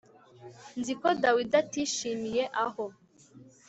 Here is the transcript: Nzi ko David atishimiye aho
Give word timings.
Nzi 0.79 0.93
ko 0.99 1.07
David 1.23 1.51
atishimiye 1.61 2.43
aho 2.65 2.85